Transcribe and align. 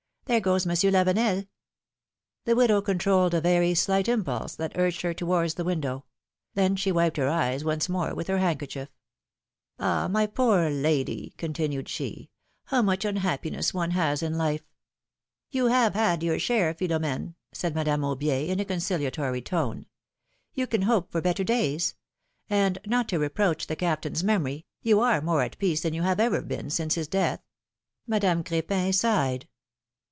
There 0.25 0.39
goes 0.39 0.65
Mon 0.65 0.77
sieur 0.77 0.91
Lavenel!" 0.91 1.45
The 2.45 2.55
widow 2.55 2.79
controlled 2.81 3.33
a 3.33 3.41
very 3.41 3.73
slight 3.75 4.07
impulse 4.07 4.55
that 4.55 4.71
urged 4.77 5.01
her 5.01 5.13
towards 5.13 5.55
the 5.55 5.65
window; 5.65 6.05
then 6.53 6.77
she 6.77 6.89
wiped 6.89 7.17
her 7.17 7.27
eyes 7.27 7.65
once 7.65 7.89
more 7.89 8.13
with 8.15 8.27
her 8.29 8.37
handkerchief. 8.37 8.87
^^Ah! 9.77 10.09
my 10.09 10.25
poor 10.27 10.69
lady," 10.69 11.33
continued 11.35 11.89
she, 11.89 12.29
how 12.67 12.81
much 12.81 13.03
unhappiness 13.03 13.73
one 13.73 13.91
has 13.91 14.23
in 14.23 14.37
life!" 14.37 14.61
22 15.51 15.59
PHILOM^:NE^S 15.59 15.69
MARRIAGES. 15.69 15.73
You 15.73 15.81
have 15.81 15.93
had 15.95 16.23
your 16.23 16.39
share, 16.39 16.73
Philom^ne!'^ 16.73 17.33
said 17.51 17.75
Madame 17.75 17.99
Aubier, 18.03 18.47
in 18.47 18.61
a 18.61 18.65
conciliatory 18.65 19.41
tone. 19.41 19.85
You 20.53 20.65
can 20.65 20.83
hope 20.83 21.11
for 21.11 21.19
better 21.21 21.43
days. 21.43 21.95
And, 22.49 22.79
not 22.85 23.09
to 23.09 23.19
reproach 23.19 23.67
the 23.67 23.75
Captain's 23.75 24.23
memory, 24.23 24.65
you 24.81 25.01
are 25.01 25.19
more 25.19 25.41
at 25.41 25.57
peace 25.59 25.81
than 25.81 25.93
you 25.93 26.03
have 26.03 26.21
ever 26.21 26.41
been 26.41 26.69
since 26.69 26.95
his 26.95 27.09
death." 27.09 27.41
Madame 28.07 28.45
Cr^pin 28.45 28.95
sighed. 28.95 29.49